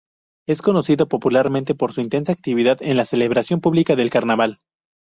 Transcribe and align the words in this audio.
Es 0.47 0.63
conocido 0.63 1.07
popularmente 1.07 1.75
por 1.75 1.93
su 1.93 2.01
intensa 2.01 2.31
actividad 2.31 2.81
en 2.81 2.97
la 2.97 3.05
celebración 3.05 3.61
pública 3.61 3.95
del 3.95 4.09
carnaval. 4.09 4.59